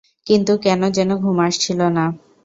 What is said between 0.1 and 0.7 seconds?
কিন্তু